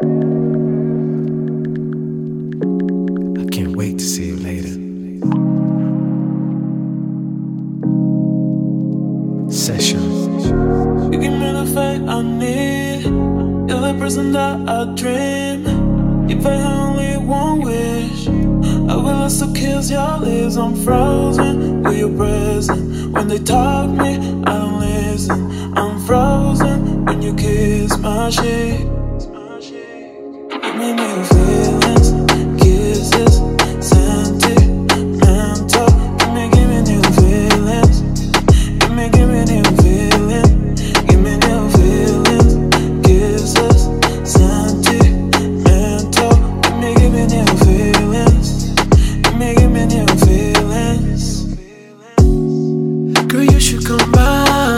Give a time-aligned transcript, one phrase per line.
[0.00, 0.06] I
[3.52, 4.74] can't wait to see you later.
[9.52, 10.02] Session.
[11.12, 13.04] You give me the faith I need.
[13.70, 16.28] You're the person that I dream.
[16.28, 18.26] If I only one wish,
[18.90, 20.56] I will also kiss your lips.
[20.56, 23.06] I'm frozen with your presence.
[23.14, 25.78] When they talk me, I don't listen.
[25.78, 28.93] I'm frozen when you kiss my cheek.
[53.64, 54.76] Should come by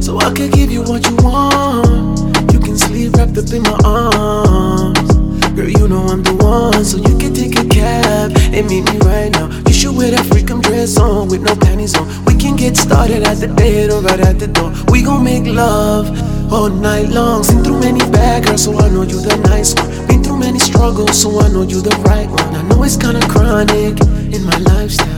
[0.00, 2.18] so I can give you what you want.
[2.54, 5.12] You can sleep wrapped up in my arms.
[5.52, 8.96] Girl, you know I'm the one, so you can take a cab and meet me
[9.04, 9.50] right now.
[9.66, 12.08] You should wear that freakum dress on with no panties on.
[12.24, 14.72] We can get started at the bed or right at the door.
[14.88, 16.08] We gon' make love
[16.50, 17.44] all night long.
[17.44, 20.06] Seen through many bad girls, so I know you the nice one.
[20.06, 22.54] Been through many struggles, so I know you the right one.
[22.56, 24.00] I know it's kinda chronic
[24.32, 25.17] in my lifestyle.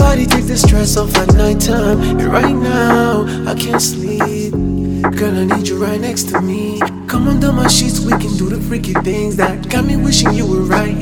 [0.00, 2.00] Body takes the stress off at nighttime.
[2.00, 4.52] And right now, I can't sleep.
[5.18, 6.80] Girl, I need you right next to me.
[7.06, 10.46] Come under my sheets, we can do the freaky things that got me wishing you
[10.46, 10.96] were right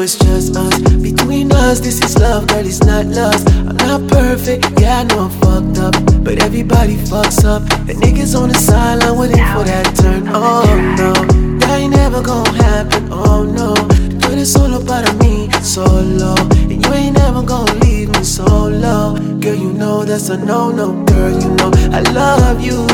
[0.00, 0.78] it's just us.
[1.02, 3.48] Between us, this is love, girl, it's not lust.
[3.50, 6.24] I'm not perfect, yeah, I know I'm fucked up.
[6.24, 7.62] But everybody fucks up.
[7.86, 10.28] The niggas on the sideline waiting for that turn.
[10.28, 10.64] Oh
[10.96, 11.12] no,
[11.58, 13.08] that ain't never gonna happen.
[13.10, 13.74] Oh no,
[14.20, 16.34] but it's all about me, solo.
[16.70, 19.16] And you ain't never gonna leave me solo.
[19.40, 21.04] Girl, you know that's a no no.
[21.04, 22.86] Girl, you know I love you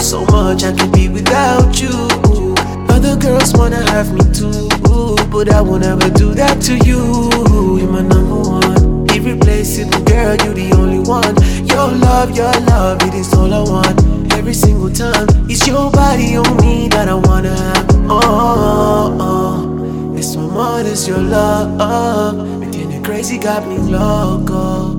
[0.00, 1.77] so much, I can't be without you.
[5.38, 6.98] But I will never do that to you.
[7.78, 10.34] You're my number one, irreplaceable girl.
[10.42, 11.32] You're the only one.
[11.64, 14.32] Your love, your love, it is all I want.
[14.32, 17.86] Every single time, it's your body on me that I wanna have.
[18.10, 22.34] Oh, oh, eso amor es your love.
[22.58, 24.96] Me tiene crazy, got me loco.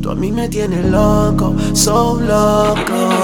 [0.00, 3.23] Tú a mí me tienes loco, so loco.